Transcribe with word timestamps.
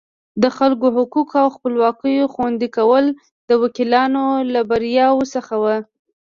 د 0.41 0.43
خلکو 0.57 0.87
حقوقو 0.97 1.35
او 1.43 1.47
خپلواکیو 1.55 2.31
خوندي 2.33 2.69
کول 2.77 3.05
د 3.49 3.51
وکیلانو 3.61 4.25
له 4.53 4.61
بریاوو 4.69 5.29
څخه 5.35 5.53
وو. 5.63 5.77